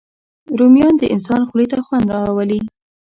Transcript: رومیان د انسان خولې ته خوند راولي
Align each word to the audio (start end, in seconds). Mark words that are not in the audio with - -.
رومیان 0.59 0.93
د 0.97 1.03
انسان 1.13 1.41
خولې 1.49 1.65
ته 1.71 1.77
خوند 1.85 2.05
راولي 2.15 2.59